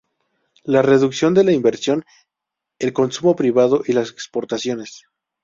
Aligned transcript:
La 0.63 0.81
reducción 0.81 1.35
de 1.35 1.43
la 1.43 1.51
inversión, 1.51 2.03
el 2.79 2.91
consumo 2.91 3.35
privado 3.35 3.83
y 3.85 3.93
las 3.93 4.09
exportaciones. 4.09 5.03